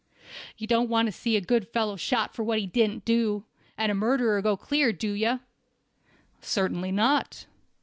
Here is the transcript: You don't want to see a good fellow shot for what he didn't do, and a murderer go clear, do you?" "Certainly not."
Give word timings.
You 0.57 0.65
don't 0.65 0.89
want 0.89 1.05
to 1.05 1.11
see 1.11 1.37
a 1.37 1.41
good 1.41 1.67
fellow 1.67 1.95
shot 1.95 2.33
for 2.33 2.41
what 2.41 2.57
he 2.57 2.65
didn't 2.65 3.05
do, 3.05 3.43
and 3.77 3.91
a 3.91 3.93
murderer 3.93 4.41
go 4.41 4.57
clear, 4.57 4.91
do 4.91 5.11
you?" 5.11 5.41
"Certainly 6.41 6.91
not." 6.91 7.45